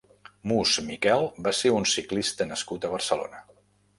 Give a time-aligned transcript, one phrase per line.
[0.51, 3.45] Muç Miquel va ser un ciclista nascut a Barcelona.